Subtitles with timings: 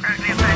[0.00, 0.47] Um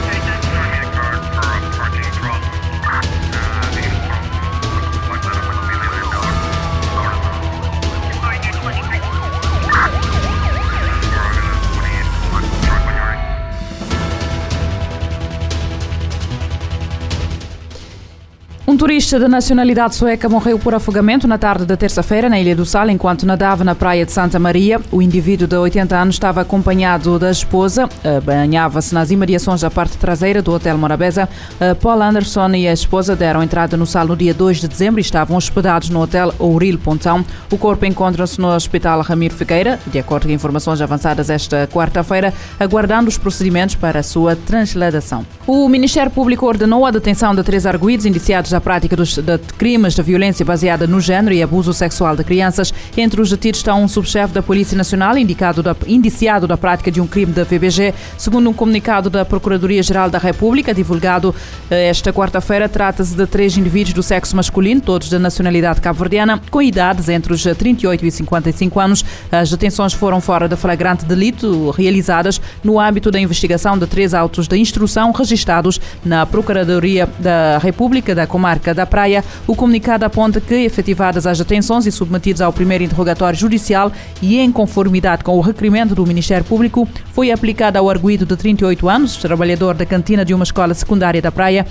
[18.83, 22.91] turista de nacionalidade sueca morreu por afogamento na tarde da terça-feira na Ilha do Sal
[22.91, 24.81] enquanto nadava na praia de Santa Maria.
[24.91, 27.89] O indivíduo de 80 anos estava acompanhado da esposa,
[28.25, 31.29] banhava-se nas imediações da parte traseira do Hotel Morabeza.
[31.61, 34.99] Eh, Paul Anderson e a esposa deram entrada no sal no dia 2 de dezembro
[34.99, 37.25] e estavam hospedados no Hotel Ouril Pontão.
[37.53, 43.09] O corpo encontra-se no Hospital Ramiro Figueira, de acordo com informações avançadas esta quarta-feira, aguardando
[43.09, 45.25] os procedimentos para a sua transladação.
[45.47, 49.95] O Ministério Público ordenou a detenção de três arguídos indiciados à prática dos, de crimes
[49.95, 52.73] de violência baseada no género e abuso sexual de crianças.
[52.97, 56.99] Entre os detidos está um subchefe da Polícia Nacional indicado da, indiciado da prática de
[56.99, 57.93] um crime da VBG.
[58.17, 61.35] Segundo um comunicado da Procuradoria-Geral da República, divulgado
[61.71, 66.63] eh, esta quarta-feira, trata-se de três indivíduos do sexo masculino, todos da nacionalidade cabo-verdiana, com
[66.63, 69.05] idades entre os 38 e 55 anos.
[69.31, 74.49] As detenções foram fora de flagrante delito, realizadas no âmbito da investigação de três autos
[74.49, 79.25] de instrução registrados na Procuradoria da República da Comarca comarca da Praia.
[79.47, 84.53] O comunicado aponta que, efetivadas as detenções e submetidos ao primeiro interrogatório judicial e em
[84.53, 89.75] conformidade com o requerimento do Ministério Público, foi aplicada ao arguído de 38 anos, trabalhador
[89.75, 91.67] da cantina de uma escola secundária da Praia,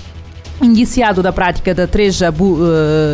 [0.61, 2.31] indiciado da prática de três, eh,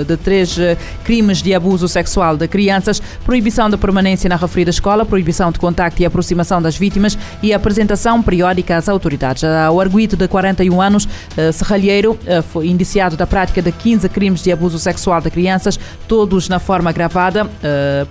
[0.05, 5.05] de três eh, crimes de abuso sexual de crianças, proibição de permanência na referida escola,
[5.05, 9.43] proibição de contacto e aproximação das vítimas e apresentação periódica às autoridades.
[9.71, 12.17] O arguído de 41 anos, eh, serralheiro,
[12.51, 16.89] foi indiciado da prática de 15 crimes de abuso sexual de crianças, todos na forma
[16.89, 17.47] agravada,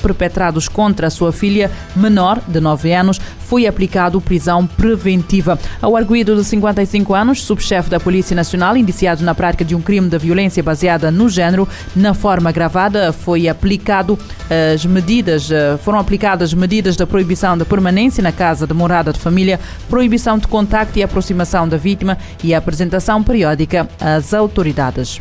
[0.02, 5.58] perpetrados contra a sua filha menor, de 9 anos, foi aplicado prisão preventiva.
[5.80, 10.08] Ao arguído de 55 anos, subchefe da Polícia Nacional, indiciado na prática de um crime
[10.08, 14.18] de violência baseada no género, na forma gravada, foi aplicado
[14.72, 19.18] as medidas, eh, foram aplicadas medidas de proibição de permanência na casa de morada de
[19.18, 19.60] família,
[19.90, 25.20] proibição de contacto e aproximação da vítima e apresentação periódica às autoridades.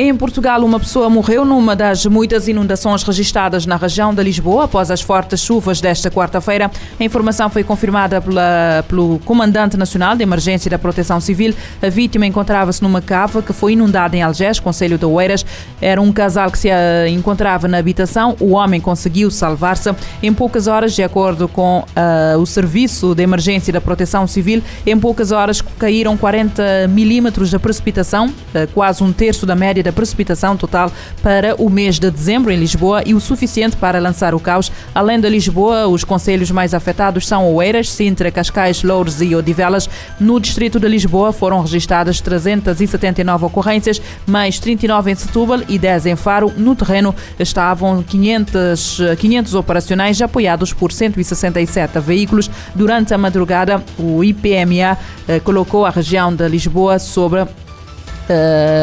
[0.00, 4.92] Em Portugal, uma pessoa morreu numa das muitas inundações registradas na região de Lisboa após
[4.92, 6.70] as fortes chuvas desta quarta-feira.
[7.00, 11.52] A informação foi confirmada pela, pelo Comandante Nacional de Emergência da Proteção Civil.
[11.82, 15.44] A vítima encontrava-se numa cava que foi inundada em Algés, Conselho de Oeiras.
[15.82, 18.36] Era um casal que se eh, encontrava na habitação.
[18.38, 19.92] O homem conseguiu salvar-se
[20.22, 24.62] em poucas horas, de acordo com uh, o Serviço de Emergência da Proteção Civil.
[24.86, 29.92] Em poucas horas caíram 40 milímetros de precipitação, uh, quase um terço da média da
[29.92, 34.40] precipitação total para o mês de dezembro em Lisboa e o suficiente para lançar o
[34.40, 34.70] caos.
[34.94, 39.88] Além de Lisboa, os conselhos mais afetados são Oeiras, Sintra, Cascais, Louros e Odivelas.
[40.20, 46.16] No distrito de Lisboa foram registradas 379 ocorrências, mais 39 em Setúbal e 10 em
[46.16, 46.52] Faro.
[46.54, 52.50] No terreno estavam 500, 500 operacionais apoiados por 167 veículos.
[52.74, 57.46] Durante a madrugada, o IPMA eh, colocou a região de Lisboa sobre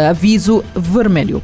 [0.09, 1.41] aviso vermelho.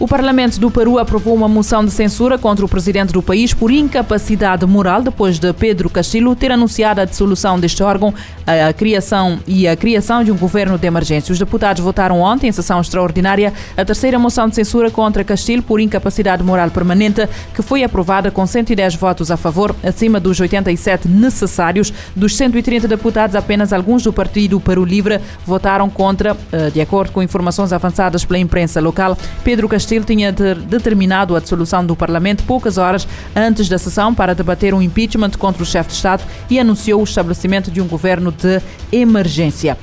[0.00, 3.68] O Parlamento do Peru aprovou uma moção de censura contra o presidente do país por
[3.68, 8.14] incapacidade moral depois de Pedro Castillo ter anunciado a dissolução deste órgão
[8.46, 11.32] a criação e a criação de um governo de emergência.
[11.32, 15.80] Os deputados votaram ontem em sessão extraordinária a terceira moção de censura contra Castillo por
[15.80, 21.92] incapacidade moral permanente, que foi aprovada com 110 votos a favor, acima dos 87 necessários.
[22.14, 27.20] Dos 130 deputados, apenas alguns do Partido Peru Livre votaram contra, eh, de acordo com
[27.20, 29.18] informações avançadas pela imprensa local.
[29.42, 34.34] Pedro Castillo Castilho tinha determinado a dissolução do Parlamento poucas horas antes da sessão para
[34.34, 38.30] debater um impeachment contra o chefe de Estado e anunciou o estabelecimento de um governo
[38.30, 38.60] de
[38.92, 39.78] emergência.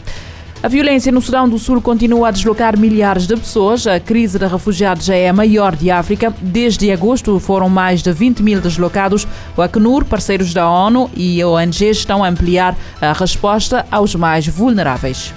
[0.62, 3.88] A violência no Sudão do Sul continua a deslocar milhares de pessoas.
[3.88, 6.32] A crise de refugiados já é a maior de África.
[6.40, 9.28] Desde agosto foram mais de 20 mil deslocados.
[9.58, 14.46] O Acnur, parceiros da ONU e a ONG estão a ampliar a resposta aos mais
[14.48, 15.34] vulneráveis.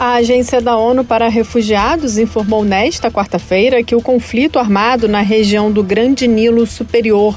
[0.00, 5.72] A Agência da ONU para Refugiados informou nesta quarta-feira que o conflito armado na região
[5.72, 7.36] do Grande Nilo Superior,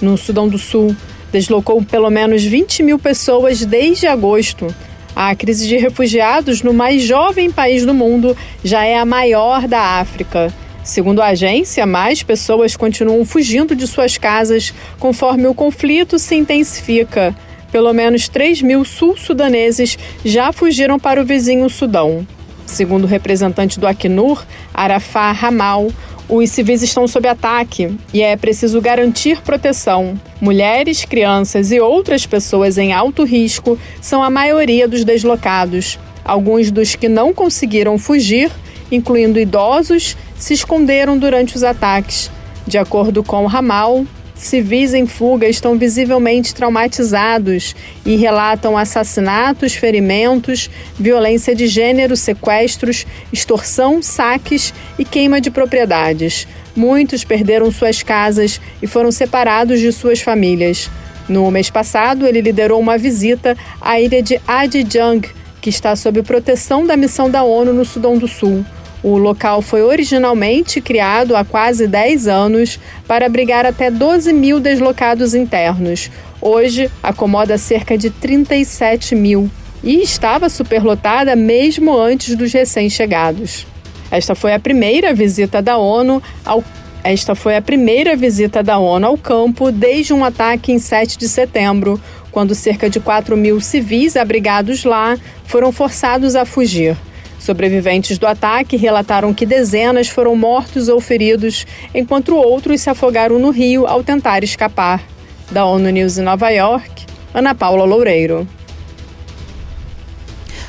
[0.00, 0.96] no Sudão do Sul,
[1.30, 4.74] deslocou pelo menos 20 mil pessoas desde agosto.
[5.14, 8.34] A crise de refugiados no mais jovem país do mundo
[8.64, 10.50] já é a maior da África.
[10.82, 17.36] Segundo a agência, mais pessoas continuam fugindo de suas casas conforme o conflito se intensifica.
[17.70, 22.26] Pelo menos 3 mil sul-sudaneses já fugiram para o vizinho Sudão.
[22.66, 24.44] Segundo o representante do Acnur,
[24.74, 25.88] Arafat Ramal,
[26.28, 30.20] Os civis estão sob ataque e é preciso garantir proteção.
[30.42, 35.98] Mulheres, crianças e outras pessoas em alto risco são a maioria dos deslocados.
[36.22, 38.50] Alguns dos que não conseguiram fugir,
[38.92, 42.30] incluindo idosos, se esconderam durante os ataques.
[42.66, 44.04] De acordo com o Ramal,
[44.38, 47.74] civis em fuga estão visivelmente traumatizados
[48.06, 56.46] e relatam assassinatos, ferimentos, violência de gênero, sequestros, extorsão, saques e queima de propriedades.
[56.74, 60.88] Muitos perderam suas casas e foram separados de suas famílias.
[61.28, 65.28] No mês passado, ele liderou uma visita à ilha de Adijang,
[65.60, 68.64] que está sob proteção da missão da ONU no Sudão do Sul.
[69.02, 75.34] O local foi originalmente criado há quase 10 anos para abrigar até 12 mil deslocados
[75.34, 76.10] internos.
[76.40, 79.48] Hoje, acomoda cerca de 37 mil
[79.82, 83.66] e estava superlotada mesmo antes dos recém-chegados.
[84.10, 86.64] Esta foi a primeira visita da ONU ao
[87.04, 91.28] esta foi a primeira visita da ONU ao campo desde um ataque em 7 de
[91.28, 91.98] setembro,
[92.30, 96.96] quando cerca de 4 mil civis abrigados lá foram forçados a fugir.
[97.38, 103.50] Sobreviventes do ataque relataram que dezenas foram mortos ou feridos, enquanto outros se afogaram no
[103.50, 105.02] rio ao tentar escapar.
[105.50, 108.46] Da ONU News em Nova York, Ana Paula Loureiro.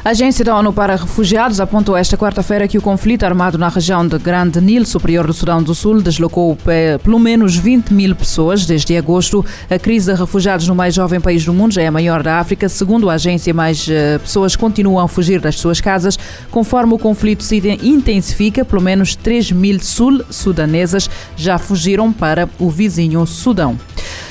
[0.04, 4.08] A Agência da ONU para Refugiados apontou esta quarta-feira que o conflito armado na região
[4.08, 6.58] de Grande Nilo Superior do Sudão do Sul deslocou
[7.04, 9.46] pelo menos 20 mil pessoas desde agosto.
[9.70, 12.40] A crise de refugiados no mais jovem país do mundo já é a maior da
[12.40, 12.70] África.
[12.70, 16.18] Segundo a agência, mais eh, pessoas continuam a fugir das suas casas.
[16.50, 23.26] Conforme o conflito se intensifica, pelo menos 3 mil sul-sudanesas já fugiram para o vizinho
[23.26, 23.78] Sudão.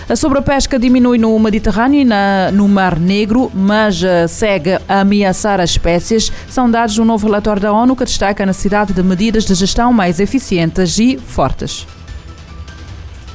[0.08, 5.60] A sobrepesca diminui no Mediterrâneo e na, no Mar Negro, mas uh, segue a ameaçar
[5.60, 6.32] as espécies.
[6.48, 9.54] São dados de um novo relatório da ONU que destaca a necessidade de medidas de
[9.54, 11.86] gestão mais eficientes e fortes.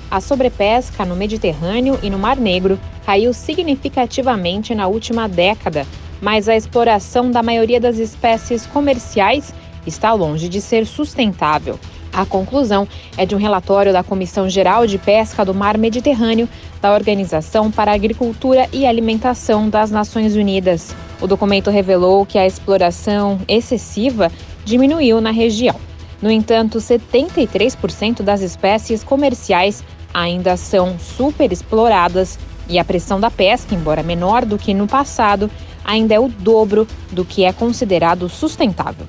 [0.09, 5.85] A sobrepesca no Mediterrâneo e no Mar Negro caiu significativamente na última década,
[6.21, 9.53] mas a exploração da maioria das espécies comerciais
[9.85, 11.79] está longe de ser sustentável.
[12.13, 12.88] A conclusão
[13.18, 16.48] é de um relatório da Comissão Geral de Pesca do Mar Mediterrâneo
[16.80, 20.95] da Organização para a Agricultura e Alimentação das Nações Unidas.
[21.19, 24.31] O documento revelou que a exploração excessiva
[24.63, 25.75] diminuiu na região.
[26.21, 29.83] No entanto, 73% das espécies comerciais
[30.13, 32.38] ainda são superexploradas
[32.69, 35.50] e a pressão da pesca, embora menor do que no passado,
[35.83, 39.06] ainda é o dobro do que é considerado sustentável.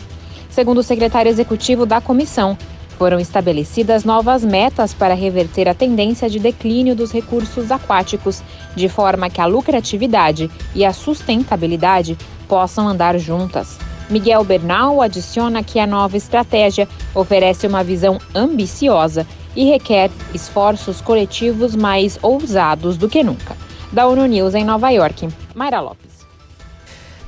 [0.48, 2.56] Segundo o secretário executivo da comissão,
[2.98, 8.42] foram estabelecidas novas metas para reverter a tendência de declínio dos recursos aquáticos,
[8.74, 12.16] de forma que a lucratividade e a sustentabilidade
[12.48, 13.78] possam andar juntas.
[14.10, 19.26] Miguel Bernal adiciona que a nova estratégia oferece uma visão ambiciosa
[19.56, 23.56] e requer esforços coletivos mais ousados do que nunca.
[23.92, 26.13] Da ONU News em Nova York, Mayra Lopes.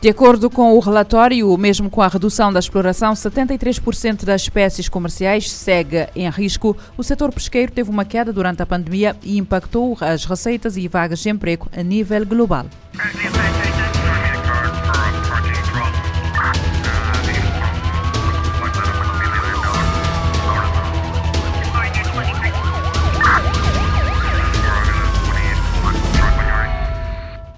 [0.00, 5.50] De acordo com o relatório, mesmo com a redução da exploração, 73% das espécies comerciais
[5.50, 6.76] segue em risco.
[6.96, 11.20] O setor pesqueiro teve uma queda durante a pandemia e impactou as receitas e vagas
[11.20, 12.66] de emprego a nível global.